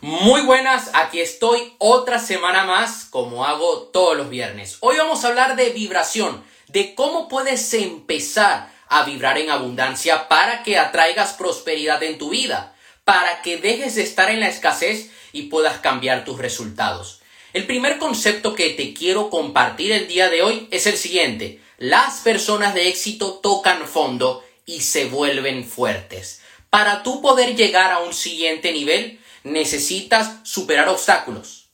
[0.00, 4.76] Muy buenas, aquí estoy otra semana más como hago todos los viernes.
[4.78, 10.62] Hoy vamos a hablar de vibración, de cómo puedes empezar a vibrar en abundancia para
[10.62, 15.44] que atraigas prosperidad en tu vida, para que dejes de estar en la escasez y
[15.44, 17.20] puedas cambiar tus resultados.
[17.52, 21.60] El primer concepto que te quiero compartir el día de hoy es el siguiente.
[21.76, 26.40] Las personas de éxito tocan fondo y se vuelven fuertes.
[26.70, 31.68] Para tú poder llegar a un siguiente nivel, necesitas superar obstáculos.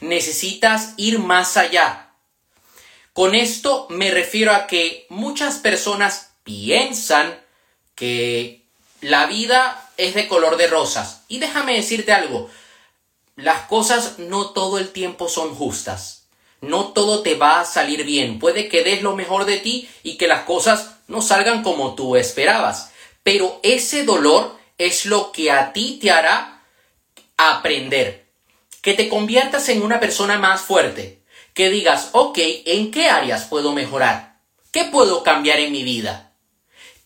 [0.00, 2.10] Necesitas ir más allá.
[3.12, 7.40] Con esto me refiero a que muchas personas piensan
[7.94, 8.66] que
[9.00, 11.22] la vida es de color de rosas.
[11.28, 12.50] Y déjame decirte algo,
[13.36, 16.26] las cosas no todo el tiempo son justas.
[16.60, 18.38] No todo te va a salir bien.
[18.38, 22.16] Puede que des lo mejor de ti y que las cosas no salgan como tú
[22.16, 22.92] esperabas.
[23.22, 26.55] Pero ese dolor es lo que a ti te hará
[27.36, 28.26] aprender,
[28.82, 31.22] que te conviertas en una persona más fuerte,
[31.54, 34.38] que digas, ok, ¿en qué áreas puedo mejorar?
[34.70, 36.34] ¿Qué puedo cambiar en mi vida?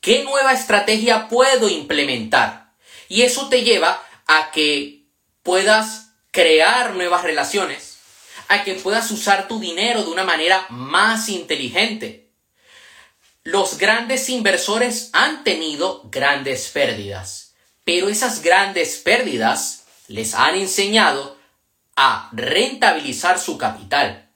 [0.01, 2.73] ¿Qué nueva estrategia puedo implementar?
[3.09, 5.05] Y eso te lleva a que
[5.43, 7.99] puedas crear nuevas relaciones,
[8.49, 12.31] a que puedas usar tu dinero de una manera más inteligente.
[13.43, 19.80] Los grandes inversores han tenido grandes pérdidas, pero esas grandes pérdidas
[20.11, 21.37] les han enseñado
[21.95, 24.29] a rentabilizar su capital.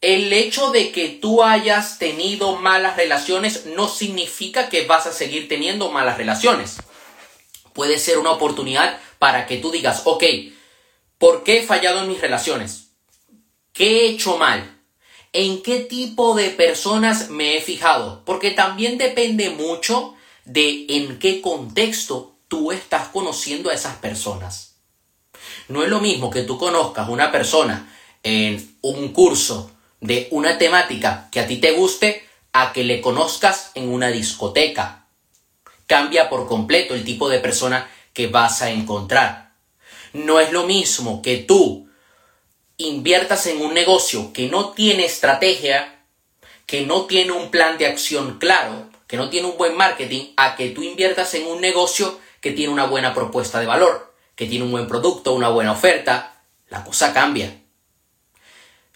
[0.00, 5.46] El hecho de que tú hayas tenido malas relaciones no significa que vas a seguir
[5.46, 6.78] teniendo malas relaciones.
[7.74, 10.24] Puede ser una oportunidad para que tú digas, ok,
[11.18, 12.92] ¿por qué he fallado en mis relaciones?
[13.74, 14.80] ¿Qué he hecho mal?
[15.34, 18.24] ¿En qué tipo de personas me he fijado?
[18.24, 20.14] Porque también depende mucho
[20.46, 24.74] de en qué contexto tú estás conociendo a esas personas.
[25.68, 29.70] No es lo mismo que tú conozcas una persona en un curso
[30.00, 35.06] de una temática que a ti te guste a que le conozcas en una discoteca.
[35.86, 39.52] Cambia por completo el tipo de persona que vas a encontrar.
[40.12, 41.88] No es lo mismo que tú
[42.78, 46.02] inviertas en un negocio que no tiene estrategia,
[46.66, 50.56] que no tiene un plan de acción claro, que no tiene un buen marketing, a
[50.56, 54.64] que tú inviertas en un negocio que tiene una buena propuesta de valor, que tiene
[54.64, 57.60] un buen producto, una buena oferta, la cosa cambia.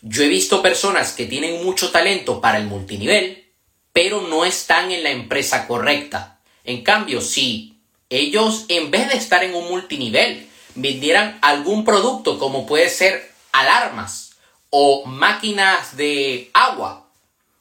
[0.01, 3.51] Yo he visto personas que tienen mucho talento para el multinivel,
[3.93, 6.41] pero no están en la empresa correcta.
[6.65, 7.79] En cambio, si
[8.11, 14.37] ellos, en vez de estar en un multinivel, vendieran algún producto como puede ser alarmas
[14.71, 17.09] o máquinas de agua,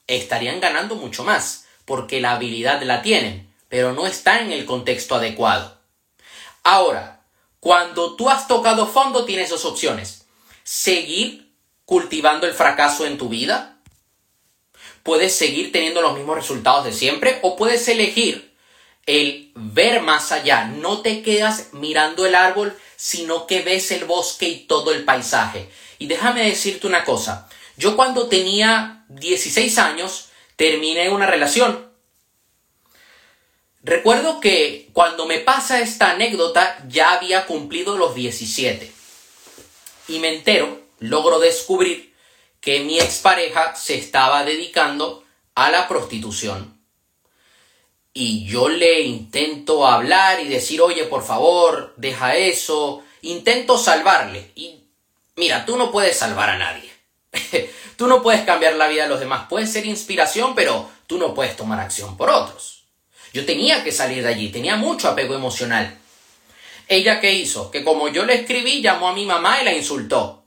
[0.08, 5.16] estarían ganando mucho más, porque la habilidad la tienen pero no está en el contexto
[5.16, 5.76] adecuado.
[6.62, 7.24] Ahora,
[7.60, 10.28] cuando tú has tocado fondo, tienes dos opciones.
[10.64, 11.52] Seguir
[11.84, 13.80] cultivando el fracaso en tu vida.
[15.02, 18.56] Puedes seguir teniendo los mismos resultados de siempre o puedes elegir
[19.08, 20.66] el ver más allá.
[20.66, 25.68] No te quedas mirando el árbol, sino que ves el bosque y todo el paisaje.
[25.98, 27.50] Y déjame decirte una cosa.
[27.76, 31.92] Yo cuando tenía 16 años terminé una relación
[33.84, 38.90] Recuerdo que cuando me pasa esta anécdota ya había cumplido los 17
[40.08, 42.16] y me entero, logro descubrir
[42.62, 46.80] que mi expareja se estaba dedicando a la prostitución.
[48.14, 54.52] Y yo le intento hablar y decir, oye, por favor, deja eso, intento salvarle.
[54.56, 54.86] Y
[55.36, 56.90] mira, tú no puedes salvar a nadie.
[57.98, 59.48] tú no puedes cambiar la vida de los demás.
[59.50, 62.83] Puedes ser inspiración, pero tú no puedes tomar acción por otros.
[63.34, 65.98] Yo tenía que salir de allí, tenía mucho apego emocional.
[66.88, 67.72] ¿Ella qué hizo?
[67.72, 70.46] Que como yo le escribí, llamó a mi mamá y la insultó.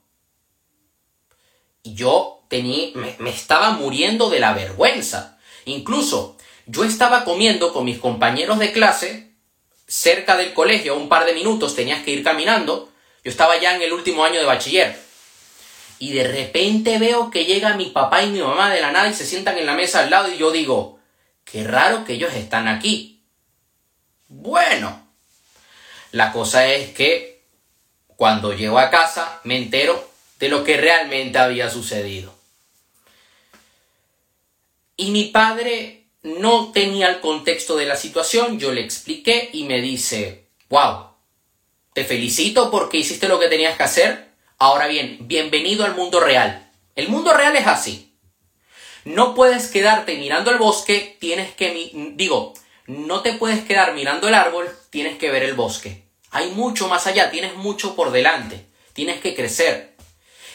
[1.83, 5.39] Y yo tenía, me, me estaba muriendo de la vergüenza.
[5.65, 6.37] Incluso
[6.67, 9.27] yo estaba comiendo con mis compañeros de clase
[9.89, 12.89] cerca del colegio, un par de minutos tenías que ir caminando.
[13.25, 14.97] Yo estaba ya en el último año de bachiller.
[15.99, 19.15] Y de repente veo que llega mi papá y mi mamá de la nada y
[19.15, 20.96] se sientan en la mesa al lado y yo digo,
[21.47, 23.23] Qué raro que ellos están aquí.
[24.29, 25.09] Bueno,
[26.11, 27.45] la cosa es que
[28.09, 30.11] cuando llego a casa me entero
[30.41, 32.35] de lo que realmente había sucedido.
[34.97, 39.81] Y mi padre no tenía el contexto de la situación, yo le expliqué y me
[39.81, 41.11] dice, wow,
[41.93, 44.31] te felicito porque hiciste lo que tenías que hacer.
[44.59, 46.73] Ahora bien, bienvenido al mundo real.
[46.97, 48.16] El mundo real es así.
[49.07, 52.55] No puedes quedarte mirando el bosque, tienes que, digo,
[52.89, 56.03] no te puedes quedar mirando el árbol, tienes que ver el bosque.
[56.33, 59.95] Hay mucho más allá, tienes mucho por delante, tienes que crecer.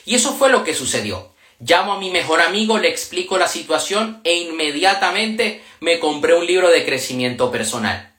[0.05, 1.33] Y eso fue lo que sucedió.
[1.61, 6.69] Llamo a mi mejor amigo, le explico la situación e inmediatamente me compré un libro
[6.71, 8.17] de crecimiento personal.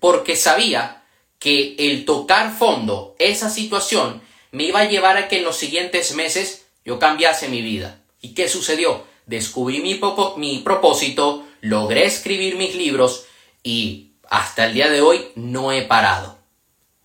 [0.00, 1.02] Porque sabía
[1.38, 4.20] que el tocar fondo, esa situación,
[4.50, 8.02] me iba a llevar a que en los siguientes meses yo cambiase mi vida.
[8.20, 9.08] ¿Y qué sucedió?
[9.30, 13.26] Descubrí mi, propósito, logré escribir mis libros
[13.62, 16.36] y hasta el día de hoy no he parado.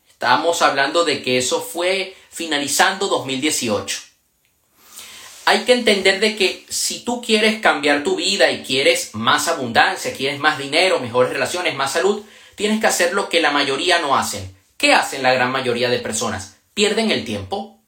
[0.09, 3.99] Estamos hablando de que eso fue finalizando 2018
[5.47, 10.11] hay que entender de que si tú quieres cambiar tu vida y quieres más abundancia,
[10.11, 12.23] quieres más dinero, mejores relaciones, más salud,
[12.55, 14.57] tienes que hacer lo que la mayoría no hacen.
[14.75, 16.55] ¿Qué hacen la gran mayoría de personas?
[16.73, 17.79] Pierden el tiempo,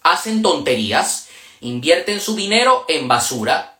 [0.00, 1.25] hacen tonterías,
[1.66, 3.78] invierten su dinero en basura.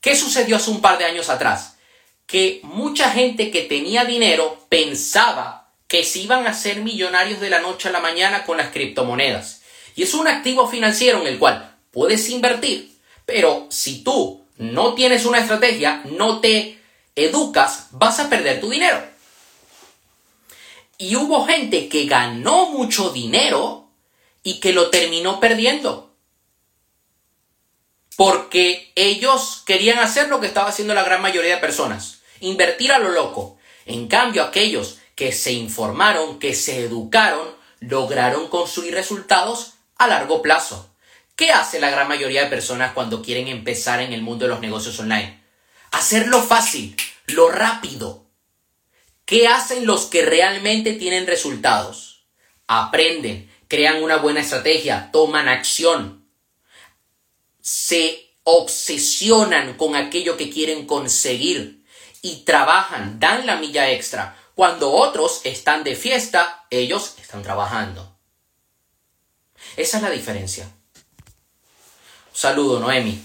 [0.00, 1.76] ¿Qué sucedió hace un par de años atrás?
[2.26, 7.60] Que mucha gente que tenía dinero pensaba que se iban a ser millonarios de la
[7.60, 9.62] noche a la mañana con las criptomonedas
[9.98, 12.92] y es un activo financiero en el cual puedes invertir,
[13.26, 16.78] pero si tú no tienes una estrategia, no te
[17.16, 19.02] educas, vas a perder tu dinero.
[20.98, 23.87] Y hubo gente que ganó mucho dinero
[24.48, 26.16] y que lo terminó perdiendo.
[28.16, 32.98] Porque ellos querían hacer lo que estaba haciendo la gran mayoría de personas, invertir a
[32.98, 33.58] lo loco.
[33.84, 37.46] En cambio, aquellos que se informaron, que se educaron,
[37.80, 40.94] lograron construir resultados a largo plazo.
[41.36, 44.60] ¿Qué hace la gran mayoría de personas cuando quieren empezar en el mundo de los
[44.60, 45.42] negocios online?
[45.90, 46.96] Hacerlo fácil,
[47.26, 48.24] lo rápido.
[49.26, 52.24] ¿Qué hacen los que realmente tienen resultados?
[52.66, 56.26] Aprenden, crean una buena estrategia, toman acción,
[57.60, 61.84] se obsesionan con aquello que quieren conseguir
[62.22, 64.36] y trabajan, dan la milla extra.
[64.54, 68.18] Cuando otros están de fiesta, ellos están trabajando.
[69.76, 70.64] Esa es la diferencia.
[70.64, 73.22] Un saludo, Noemi.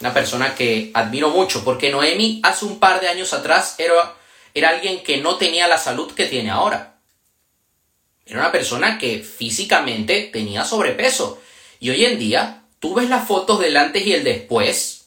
[0.00, 4.14] Una persona que admiro mucho, porque Noemi hace un par de años atrás era,
[4.54, 6.93] era alguien que no tenía la salud que tiene ahora.
[8.26, 11.40] Era una persona que físicamente tenía sobrepeso.
[11.80, 15.06] Y hoy en día, tú ves las fotos del antes y el después.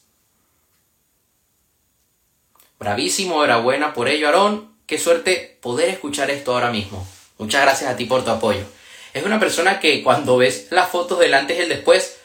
[2.78, 4.76] Bravísimo, enhorabuena por ello, Aarón.
[4.86, 7.06] Qué suerte poder escuchar esto ahora mismo.
[7.38, 8.64] Muchas gracias a ti por tu apoyo.
[9.12, 12.18] Es una persona que cuando ves las fotos del antes y el después,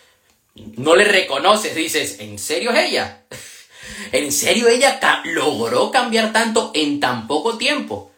[0.56, 3.24] no le reconoces, dices, ¿en serio es ella?
[4.12, 8.13] ¿En serio ella logró cambiar tanto en tan poco tiempo?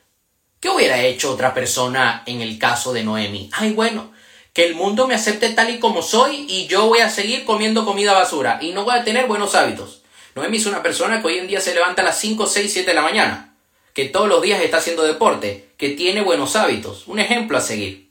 [0.66, 3.52] ¿Qué hubiera hecho otra persona en el caso de Noemi?
[3.54, 4.12] Ay, bueno,
[4.52, 7.86] que el mundo me acepte tal y como soy y yo voy a seguir comiendo
[7.86, 10.02] comida basura y no voy a tener buenos hábitos.
[10.34, 12.90] Noemi es una persona que hoy en día se levanta a las 5, 6, 7
[12.90, 13.56] de la mañana,
[13.94, 17.04] que todos los días está haciendo deporte, que tiene buenos hábitos.
[17.06, 18.10] Un ejemplo a seguir.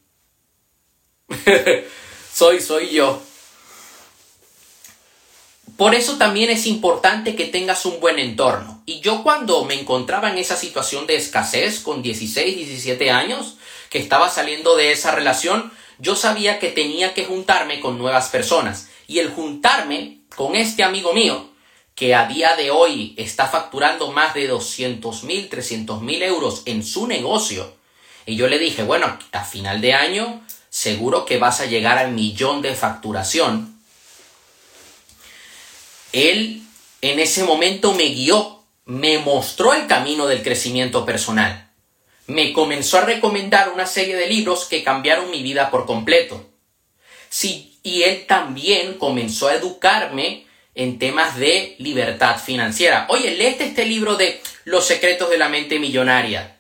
[2.33, 3.21] soy, soy yo.
[5.77, 8.83] Por eso también es importante que tengas un buen entorno.
[8.87, 13.57] Y yo cuando me encontraba en esa situación de escasez con 16, 17 años,
[13.91, 18.89] que estaba saliendo de esa relación, yo sabía que tenía que juntarme con nuevas personas.
[19.09, 21.51] Y el juntarme con este amigo mío,
[21.95, 26.85] que a día de hoy está facturando más de 200 mil, 300 mil euros en
[26.85, 27.75] su negocio.
[28.27, 32.13] Y yo le dije, bueno, a final de año seguro que vas a llegar al
[32.13, 33.74] millón de facturación.
[36.15, 36.63] Él
[37.01, 41.71] en ese momento me guió, me mostró el camino del crecimiento personal.
[42.27, 46.49] Me comenzó a recomendar una serie de libros que cambiaron mi vida por completo.
[47.29, 53.07] Sí, y él también comenzó a educarme en temas de libertad financiera.
[53.11, 56.59] Oye, léete este libro de Los secretos de la mente millonaria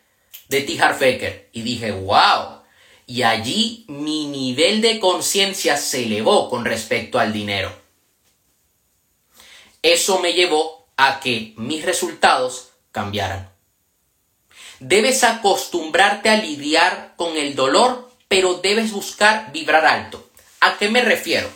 [0.48, 0.80] de T.
[0.80, 1.48] Harfaker.
[1.52, 2.62] Y dije, wow,
[3.06, 7.83] y allí mi nivel de conciencia se elevó con respecto al dinero.
[9.84, 13.50] Eso me llevó a que mis resultados cambiaran.
[14.80, 20.26] Debes acostumbrarte a lidiar con el dolor, pero debes buscar vibrar alto.
[20.60, 21.50] ¿A qué me refiero?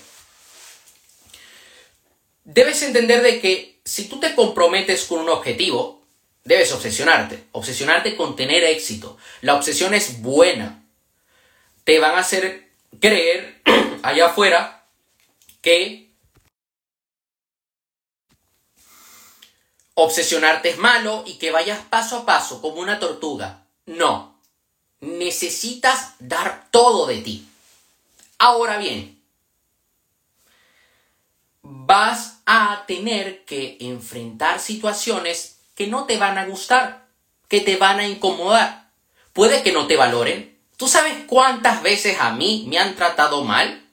[2.45, 6.05] Debes entender de que si tú te comprometes con un objetivo,
[6.45, 9.17] debes obsesionarte, obsesionarte con tener éxito.
[9.41, 10.85] La obsesión es buena,
[11.85, 12.69] te van a hacer
[13.01, 13.63] creer
[14.03, 14.85] allá afuera
[15.63, 16.08] que
[20.03, 23.65] obsesionarte es malo y que vayas paso a paso como una tortuga.
[23.87, 24.41] No,
[25.01, 27.49] necesitas dar todo de ti.
[28.39, 29.21] Ahora bien,
[31.63, 37.07] vas a tener que enfrentar situaciones que no te van a gustar,
[37.49, 38.89] que te van a incomodar
[39.39, 40.59] puede que no te valoren.
[40.77, 43.88] ¿Tú sabes cuántas veces a mí me han tratado mal?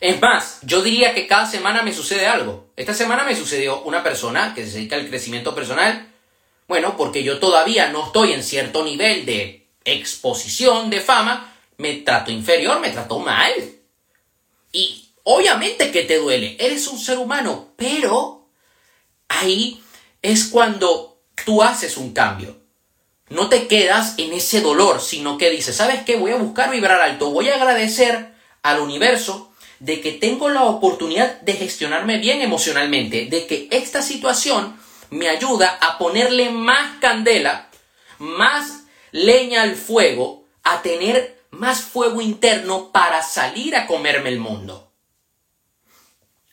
[0.00, 2.70] Es más, yo diría que cada semana me sucede algo.
[2.76, 6.08] Esta semana me sucedió una persona que se dedica al crecimiento personal.
[6.66, 12.30] Bueno, porque yo todavía no estoy en cierto nivel de exposición, de fama, me trato
[12.30, 13.52] inferior, me trató mal.
[14.72, 18.48] Y obviamente que te duele, eres un ser humano, pero
[19.28, 19.82] ahí
[20.22, 22.56] es cuando tú haces un cambio.
[23.28, 26.16] No te quedas en ese dolor, sino que dices, ¿sabes qué?
[26.16, 29.52] Voy a buscar vibrar alto, voy a agradecer al universo
[29.84, 35.78] de que tengo la oportunidad de gestionarme bien emocionalmente, de que esta situación me ayuda
[35.78, 37.68] a ponerle más candela,
[38.18, 44.90] más leña al fuego, a tener más fuego interno para salir a comerme el mundo.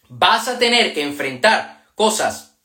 [0.10, 2.58] Vas a tener que enfrentar cosas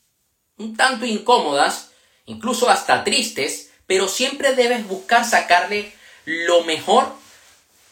[0.58, 1.92] un tanto incómodas,
[2.24, 5.92] incluso hasta tristes, pero siempre debes buscar sacarle
[6.24, 7.14] lo mejor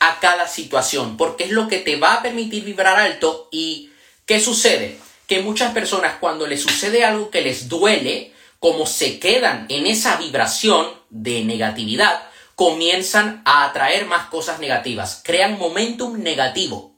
[0.05, 3.91] a cada situación, porque es lo que te va a permitir vibrar alto y
[4.27, 4.99] ¿qué sucede?
[5.27, 10.17] Que muchas personas cuando les sucede algo que les duele, como se quedan en esa
[10.17, 12.21] vibración de negatividad,
[12.55, 16.95] comienzan a atraer más cosas negativas, crean momentum negativo.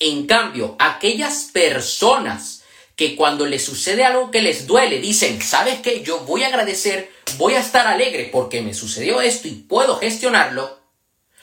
[0.00, 2.62] En cambio, aquellas personas
[2.94, 6.02] que cuando les sucede algo que les duele, dicen, ¿sabes qué?
[6.02, 10.77] Yo voy a agradecer, voy a estar alegre porque me sucedió esto y puedo gestionarlo,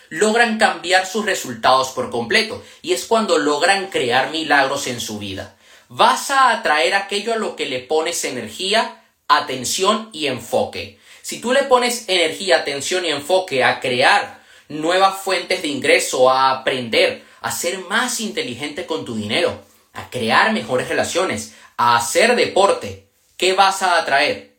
[0.10, 5.56] logran cambiar sus resultados por completo y es cuando logran crear milagros en su vida.
[5.90, 11.00] Vas a atraer aquello a lo que le pones energía, atención y enfoque.
[11.22, 16.52] Si tú le pones energía, atención y enfoque a crear nuevas fuentes de ingreso, a
[16.52, 23.08] aprender, a ser más inteligente con tu dinero, a crear mejores relaciones, a hacer deporte,
[23.38, 24.56] ¿qué vas a atraer?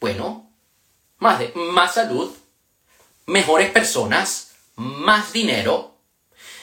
[0.00, 0.50] Bueno,
[1.18, 2.32] más, de, más salud,
[3.26, 4.45] mejores personas,
[4.76, 5.94] más dinero.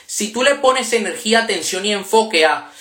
[0.05, 2.71] Si tú le pones energía, atención y enfoque a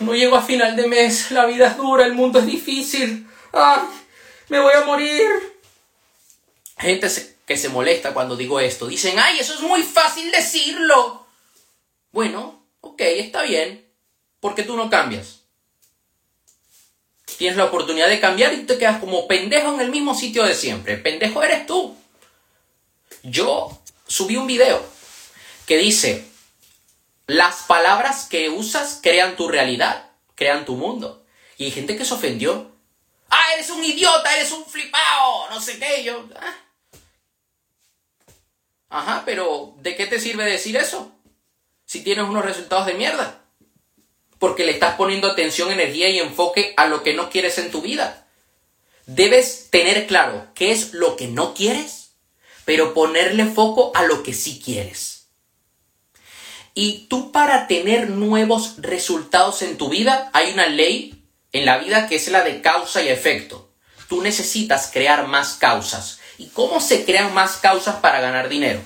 [0.00, 3.82] no llego a final de mes, la vida es dura, el mundo es difícil, ¡ay!
[4.48, 5.26] me voy a morir,
[6.78, 7.08] gente
[7.46, 8.86] que se molesta cuando digo esto.
[8.86, 11.26] Dicen, ay, eso es muy fácil decirlo.
[12.12, 13.86] Bueno, ok, está bien.
[14.40, 15.40] Porque tú no cambias.
[17.38, 20.54] Tienes la oportunidad de cambiar y te quedas como pendejo en el mismo sitio de
[20.54, 20.96] siempre.
[20.96, 21.96] Pendejo eres tú.
[23.22, 23.79] Yo
[24.10, 24.84] subí un video
[25.66, 26.26] que dice,
[27.26, 31.24] las palabras que usas crean tu realidad, crean tu mundo.
[31.56, 32.72] Y hay gente que se ofendió.
[33.30, 36.02] Ah, eres un idiota, eres un flipado, no sé qué.
[36.02, 36.56] Yo, ah,
[38.88, 41.12] Ajá, pero ¿de qué te sirve decir eso?
[41.86, 43.44] Si tienes unos resultados de mierda.
[44.40, 47.82] Porque le estás poniendo atención, energía y enfoque a lo que no quieres en tu
[47.82, 48.26] vida.
[49.06, 51.99] Debes tener claro qué es lo que no quieres,
[52.70, 55.26] pero ponerle foco a lo que sí quieres.
[56.72, 62.06] Y tú para tener nuevos resultados en tu vida, hay una ley en la vida
[62.06, 63.72] que es la de causa y efecto.
[64.08, 68.80] Tú necesitas crear más causas ¿Y cómo se crean más causas para ganar dinero?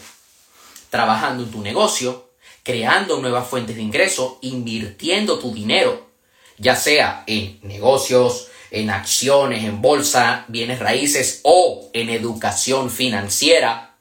[0.89, 2.31] Trabajando en tu negocio,
[2.63, 6.09] creando nuevas fuentes de ingreso, invirtiendo tu dinero,
[6.57, 13.95] ya sea en negocios, en acciones, en bolsa, bienes raíces o en educación financiera.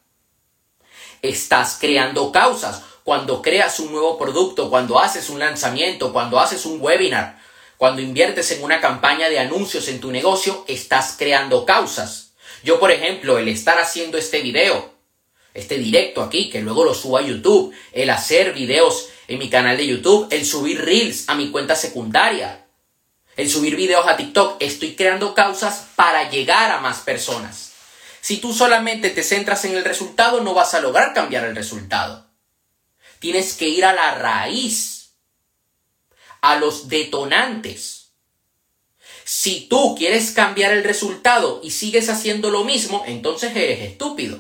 [1.22, 2.82] Estás creando causas.
[3.04, 7.40] Cuando creas un nuevo producto, cuando haces un lanzamiento, cuando haces un webinar,
[7.78, 12.32] cuando inviertes en una campaña de anuncios en tu negocio, estás creando causas.
[12.64, 14.92] Yo, por ejemplo, el estar haciendo este video,
[15.54, 19.78] este directo aquí, que luego lo subo a YouTube, el hacer videos en mi canal
[19.78, 22.63] de YouTube, el subir reels a mi cuenta secundaria,
[23.36, 27.72] el subir videos a TikTok, estoy creando causas para llegar a más personas.
[28.22, 32.30] Si tú solamente te centras en el resultado, no vas a lograr cambiar el resultado.
[33.20, 35.14] Tienes que ir a la raíz,
[36.42, 38.12] a los detonantes.
[39.26, 44.40] Si tú quieres cambiar el resultado y sigues haciendo lo mismo, entonces eres estúpido.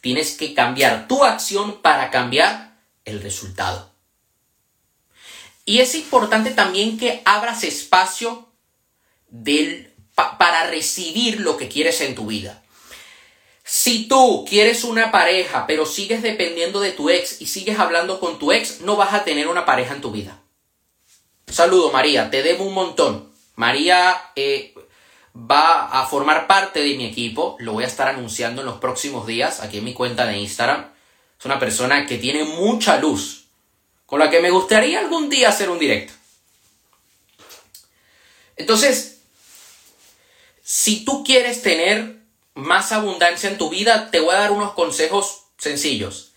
[0.00, 3.93] Tienes que cambiar tu acción para cambiar el resultado.
[5.64, 8.48] Y es importante también que abras espacio
[10.14, 12.62] para recibir lo que quieres en tu vida.
[13.66, 18.38] Si tú quieres una pareja, pero sigues dependiendo de tu ex y sigues hablando con
[18.38, 20.42] tu ex, no vas a tener una pareja en tu vida.
[21.46, 23.32] Saludo María, te debo un montón.
[23.56, 24.74] María eh,
[25.34, 29.26] va a formar parte de mi equipo, lo voy a estar anunciando en los próximos
[29.26, 30.92] días aquí en mi cuenta de Instagram.
[31.38, 33.43] Es una persona que tiene mucha luz,
[34.14, 36.12] con la que me gustaría algún día hacer un directo.
[38.54, 39.22] Entonces,
[40.62, 42.20] si tú quieres tener
[42.54, 46.30] más abundancia en tu vida, te voy a dar unos consejos sencillos.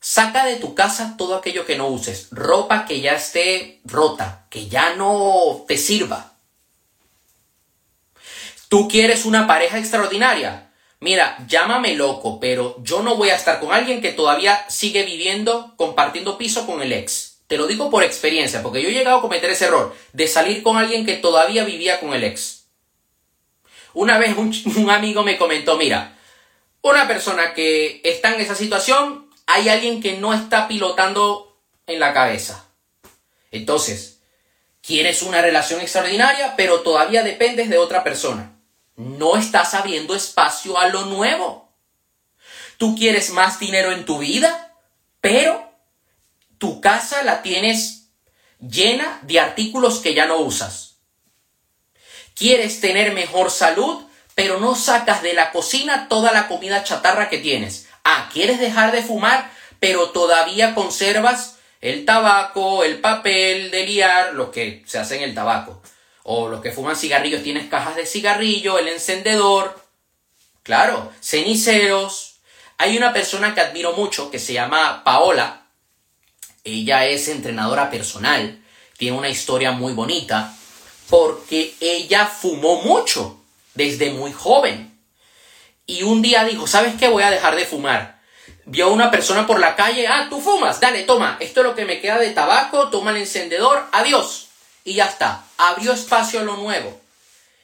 [0.00, 4.68] Saca de tu casa todo aquello que no uses, ropa que ya esté rota, que
[4.68, 6.32] ya no te sirva.
[8.70, 10.67] ¿Tú quieres una pareja extraordinaria?
[11.00, 15.74] Mira, llámame loco, pero yo no voy a estar con alguien que todavía sigue viviendo,
[15.76, 17.38] compartiendo piso con el ex.
[17.46, 20.62] Te lo digo por experiencia, porque yo he llegado a cometer ese error de salir
[20.62, 22.66] con alguien que todavía vivía con el ex.
[23.94, 26.18] Una vez un, un amigo me comentó, mira,
[26.82, 32.12] una persona que está en esa situación hay alguien que no está pilotando en la
[32.12, 32.66] cabeza.
[33.50, 34.20] Entonces,
[34.82, 38.57] quieres una relación extraordinaria, pero todavía dependes de otra persona.
[38.98, 41.72] No estás abriendo espacio a lo nuevo.
[42.78, 44.74] Tú quieres más dinero en tu vida,
[45.20, 45.72] pero
[46.58, 48.08] tu casa la tienes
[48.58, 50.96] llena de artículos que ya no usas.
[52.34, 57.38] Quieres tener mejor salud, pero no sacas de la cocina toda la comida chatarra que
[57.38, 57.86] tienes.
[58.02, 59.48] Ah, ¿quieres dejar de fumar?
[59.78, 65.36] Pero todavía conservas el tabaco, el papel de liar, lo que se hace en el
[65.36, 65.82] tabaco.
[66.30, 69.82] O los que fuman cigarrillos, tienes cajas de cigarrillo, el encendedor.
[70.62, 72.40] Claro, ceniceros.
[72.76, 75.62] Hay una persona que admiro mucho que se llama Paola.
[76.64, 78.62] Ella es entrenadora personal.
[78.98, 80.54] Tiene una historia muy bonita.
[81.08, 83.40] Porque ella fumó mucho
[83.72, 85.00] desde muy joven.
[85.86, 87.08] Y un día dijo, ¿sabes qué?
[87.08, 88.20] Voy a dejar de fumar.
[88.66, 91.74] Vio a una persona por la calle, ah, tú fumas, dale, toma, esto es lo
[91.74, 94.47] que me queda de tabaco, toma el encendedor, adiós.
[94.88, 96.98] Y ya está, abrió espacio a lo nuevo.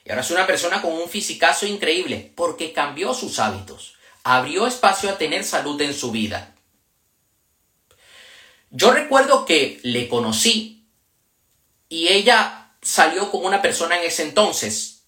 [0.04, 5.08] Y ahora es una persona con un fisicazo increíble, porque cambió sus hábitos, abrió espacio
[5.08, 6.54] a tener salud en su vida.
[8.68, 10.86] Yo recuerdo que le conocí
[11.88, 15.04] y ella salió con una persona en ese entonces,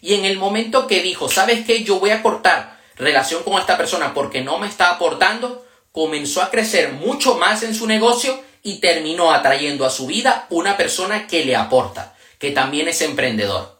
[0.00, 1.82] y en el momento que dijo, ¿sabes qué?
[1.82, 6.52] Yo voy a cortar relación con esta persona porque no me está aportando, comenzó a
[6.52, 11.44] crecer mucho más en su negocio y terminó atrayendo a su vida una persona que
[11.44, 13.78] le aporta, que también es emprendedor.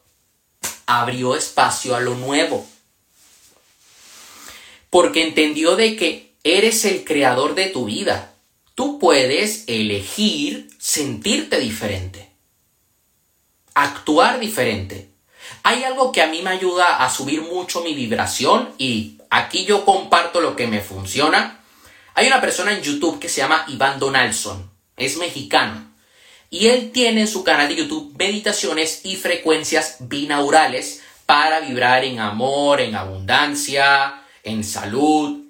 [0.86, 2.66] Abrió espacio a lo nuevo.
[4.90, 8.32] Porque entendió de que eres el creador de tu vida.
[8.74, 12.30] Tú puedes elegir sentirte diferente,
[13.74, 15.10] actuar diferente.
[15.62, 19.84] Hay algo que a mí me ayuda a subir mucho mi vibración y aquí yo
[19.84, 21.57] comparto lo que me funciona.
[22.18, 25.88] Hay una persona en YouTube que se llama Iván Donaldson, es mexicano,
[26.50, 32.18] y él tiene en su canal de YouTube meditaciones y frecuencias binaurales para vibrar en
[32.18, 35.44] amor, en abundancia, en salud.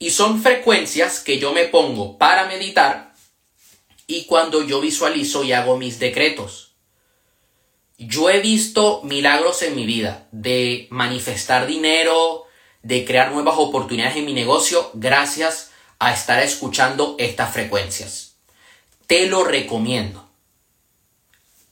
[0.00, 3.14] Y son frecuencias que yo me pongo para meditar
[4.08, 6.72] y cuando yo visualizo y hago mis decretos.
[7.98, 12.46] Yo he visto milagros en mi vida de manifestar dinero,
[12.82, 15.69] de crear nuevas oportunidades en mi negocio gracias
[16.00, 18.34] a estar escuchando estas frecuencias.
[19.06, 20.28] Te lo recomiendo.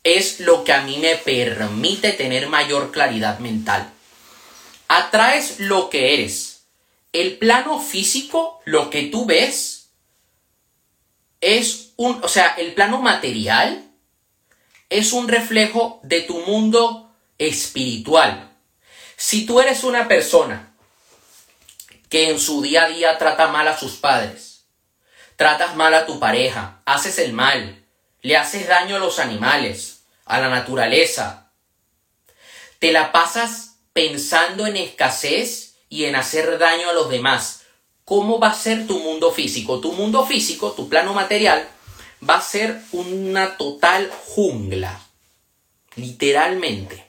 [0.04, 3.90] Es lo que a mí me permite tener mayor claridad mental.
[4.86, 6.66] Atraes lo que eres.
[7.12, 9.88] El plano físico, lo que tú ves,
[11.40, 13.90] es un, o sea, el plano material
[14.90, 18.52] es un reflejo de tu mundo espiritual.
[19.16, 20.67] Si tú eres una persona
[22.08, 24.64] que en su día a día trata mal a sus padres,
[25.36, 27.84] tratas mal a tu pareja, haces el mal,
[28.22, 31.50] le haces daño a los animales, a la naturaleza,
[32.78, 37.62] te la pasas pensando en escasez y en hacer daño a los demás,
[38.04, 39.80] ¿cómo va a ser tu mundo físico?
[39.80, 41.68] Tu mundo físico, tu plano material,
[42.28, 45.00] va a ser una total jungla,
[45.96, 47.07] literalmente.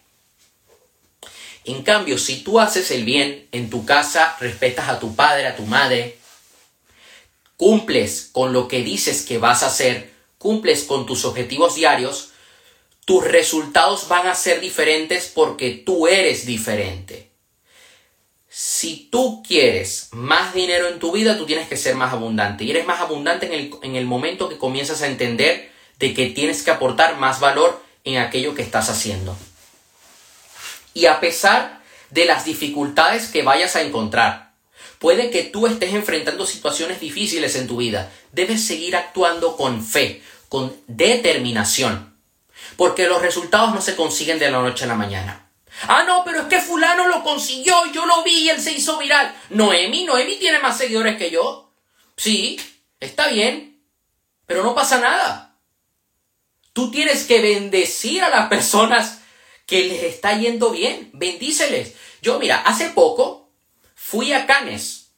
[1.70, 5.56] En cambio, si tú haces el bien en tu casa, respetas a tu padre, a
[5.56, 6.18] tu madre,
[7.58, 12.32] cumples con lo que dices que vas a hacer, cumples con tus objetivos diarios,
[13.06, 17.30] tus resultados van a ser diferentes porque tú eres diferente.
[18.50, 22.64] Si tú quieres más dinero en tu vida, tú tienes que ser más abundante.
[22.64, 26.32] Y eres más abundante en el, en el momento que comienzas a entender de que
[26.32, 29.38] tienes que aportar más valor en aquello que estás haciendo.
[30.94, 34.54] Y a pesar de las dificultades que vayas a encontrar,
[35.00, 40.22] puede que tú estés enfrentando situaciones difíciles en tu vida, debes seguir actuando con fe,
[40.50, 42.16] con determinación,
[42.76, 45.50] porque los resultados no se consiguen de la noche a la mañana.
[45.88, 48.98] Ah, no, pero es que fulano lo consiguió, yo lo vi y él se hizo
[48.98, 49.34] viral.
[49.50, 51.72] Noemi, Noemi tiene más seguidores que yo.
[52.18, 52.60] Sí,
[53.00, 53.82] está bien,
[54.46, 55.56] pero no pasa nada.
[56.74, 59.19] Tú tienes que bendecir a las personas
[59.70, 61.12] que les está yendo bien.
[61.14, 61.94] Bendíceles.
[62.24, 63.52] Yo, mira, hace poco
[63.94, 65.12] fui a Cannes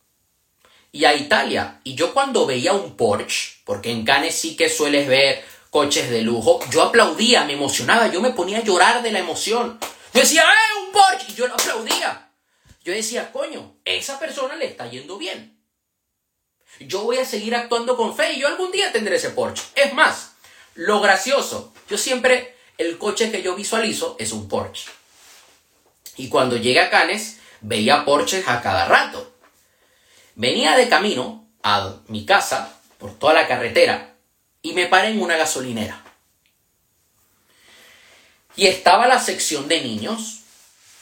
[0.92, 1.80] y a Italia.
[1.86, 6.22] Y yo cuando veía un Porsche, porque en Cannes sí que sueles ver coches de
[6.22, 9.80] lujo, yo aplaudía, me emocionaba, yo me ponía a llorar de la emoción.
[10.14, 11.32] Yo decía, ¡eh, un Porsche!
[11.32, 12.30] Y yo lo aplaudía.
[12.84, 15.58] Yo decía, coño, esa persona le está yendo bien.
[16.82, 19.64] Yo voy a seguir actuando con fe y yo algún día tendré ese Porsche.
[19.76, 20.34] Es más,
[20.74, 24.90] lo gracioso, yo siempre, el coche que yo visualizo es un Porsche.
[26.18, 29.34] Y cuando llegué a Cannes, veía Porsches a cada rato.
[30.36, 34.16] Venía de camino a mi casa, por toda la carretera,
[34.62, 36.04] y me paré en una gasolinera.
[38.56, 40.40] Y estaba la sección de niños,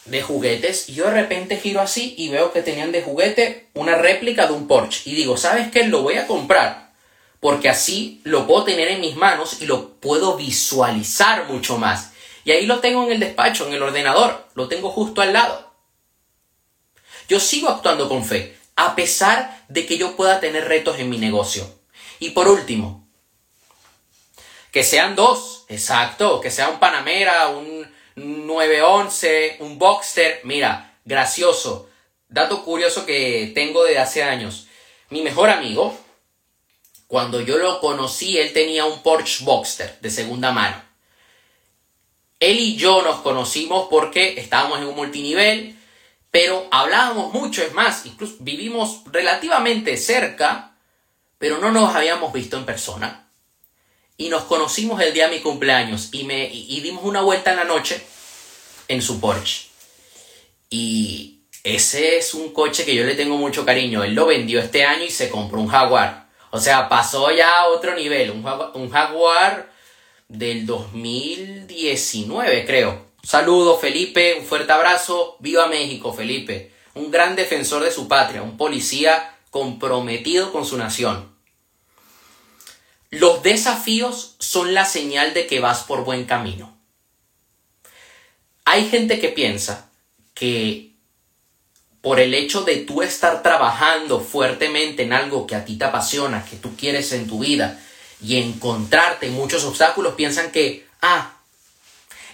[0.06, 3.96] de juguetes y yo de repente giro así y veo que tenían de juguete una
[3.96, 5.84] réplica de un Porsche y digo, ¿sabes qué?
[5.86, 6.89] Lo voy a comprar
[7.40, 12.12] porque así lo puedo tener en mis manos y lo puedo visualizar mucho más.
[12.44, 15.72] Y ahí lo tengo en el despacho, en el ordenador, lo tengo justo al lado.
[17.28, 21.18] Yo sigo actuando con fe, a pesar de que yo pueda tener retos en mi
[21.18, 21.70] negocio.
[22.20, 23.08] Y por último,
[24.72, 30.42] que sean dos, exacto, que sea un Panamera, un 911, un Boxster.
[30.44, 31.90] Mira, gracioso.
[32.28, 34.68] Dato curioso que tengo de hace años.
[35.10, 35.98] Mi mejor amigo,
[37.10, 40.80] cuando yo lo conocí, él tenía un Porsche Boxster de segunda mano.
[42.40, 45.76] Él y yo nos conocimos porque estábamos en un multinivel,
[46.30, 50.76] pero hablábamos mucho, es más, incluso vivimos relativamente cerca,
[51.40, 53.26] pero no nos habíamos visto en persona
[54.16, 57.64] y nos conocimos el día de mi cumpleaños y, me, dimos una vuelta en la
[57.64, 58.00] noche
[58.88, 59.70] en su Porsche.
[60.70, 64.04] Y ese es un coche que yo le tengo mucho cariño.
[64.04, 66.29] Él lo vendió este año y se compró un Jaguar.
[66.52, 68.32] O sea, pasó ya a otro nivel.
[68.32, 69.70] Un Jaguar,
[70.30, 73.10] del 2019, creo.
[73.24, 74.36] Saludo, Felipe.
[74.40, 75.36] Un fuerte abrazo.
[75.40, 76.72] Viva México, Felipe.
[76.94, 78.42] Un gran defensor de su patria.
[78.42, 81.34] Un policía comprometido con su nación.
[83.10, 86.78] Los desafíos son la señal de que vas por buen camino.
[88.66, 89.90] Hay gente que piensa
[90.36, 90.89] que
[92.02, 96.46] por el hecho de tú estar trabajando fuertemente en algo que a ti te apasiona,
[96.46, 97.80] que tú quieres en tu vida,
[98.22, 101.38] y encontrarte muchos obstáculos, piensan que, ah,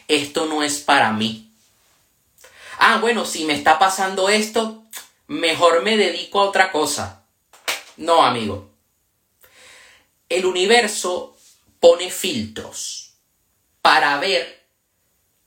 [0.08, 1.52] esto no es para mí.
[2.78, 4.84] Ah, bueno, si me está pasando esto,
[5.28, 7.24] mejor me dedico a otra cosa.
[7.98, 8.76] No, amigo
[10.30, 11.38] el universo
[11.80, 13.14] pone filtros
[13.82, 14.66] para ver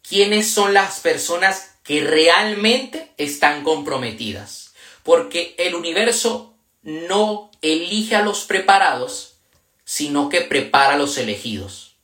[0.02, 4.74] quiénes son las personas que realmente están comprometidas.
[5.02, 9.38] Porque el universo no elige a los preparados,
[9.84, 11.96] sino que prepara a los elegidos.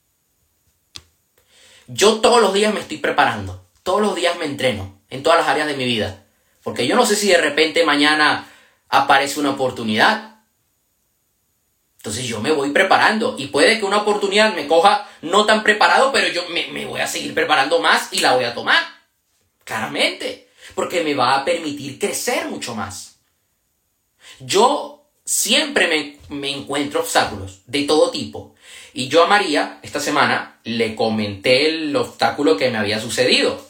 [1.85, 5.47] Yo todos los días me estoy preparando, todos los días me entreno en todas las
[5.47, 6.25] áreas de mi vida.
[6.63, 8.51] Porque yo no sé si de repente mañana
[8.89, 10.39] aparece una oportunidad,
[11.97, 16.11] entonces yo me voy preparando y puede que una oportunidad me coja no tan preparado,
[16.11, 18.94] pero yo me, voy a seguir preparando más y la voy a tomar.
[19.65, 23.17] Claramente, porque me va a permitir crecer mucho más.
[24.39, 28.55] Yo siempre me, me encuentro obstáculos de todo tipo.
[28.93, 33.65] Y yo a María, esta semana, le comenté el obstáculo que me había sucedido.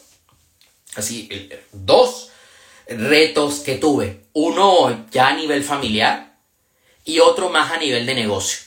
[0.94, 1.28] Así,
[1.72, 2.30] dos
[2.86, 4.26] retos que tuve.
[4.32, 6.26] Uno ya a nivel familiar,
[7.06, 8.58] y otro más a nivel de negocio.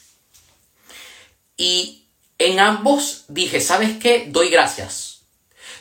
[1.57, 2.07] Y
[2.39, 4.25] en ambos dije, ¿sabes qué?
[4.29, 5.08] Doy gracias.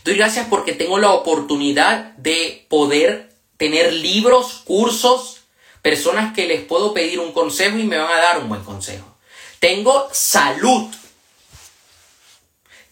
[0.05, 5.43] Doy gracias porque tengo la oportunidad de poder tener libros, cursos,
[5.83, 9.17] personas que les puedo pedir un consejo y me van a dar un buen consejo.
[9.61, 10.89] Tengo salud,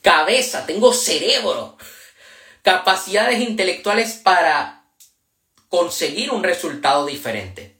[0.03, 1.77] cabeza, tengo cerebro,
[2.63, 4.85] capacidades intelectuales para
[5.69, 7.77] conseguir un resultado diferente.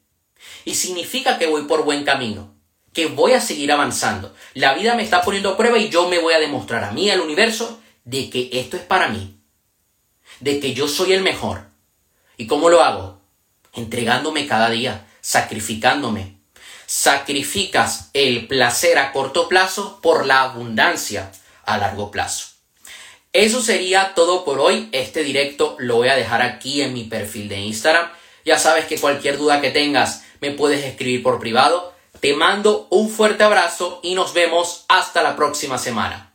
[0.65, 2.55] Y significa que voy por buen camino,
[2.93, 4.35] que voy a seguir avanzando.
[4.55, 7.11] La vida me está poniendo a prueba y yo me voy a demostrar a mí,
[7.11, 9.39] al universo, de que esto es para mí,
[10.41, 11.67] de que yo soy el mejor.
[12.39, 13.21] ¿Y cómo lo hago?
[13.75, 16.37] Entregándome cada día, sacrificándome.
[16.87, 21.33] Sacrificas el placer a corto plazo por la abundancia
[21.65, 22.47] a largo plazo.
[23.33, 24.89] Eso sería todo por hoy.
[24.93, 28.09] Este directo lo voy a dejar aquí en mi perfil de Instagram.
[28.45, 31.93] Ya sabes que cualquier duda que tengas me puedes escribir por privado.
[32.21, 36.26] Te mando un fuerte abrazo y nos vemos hasta la próxima semana.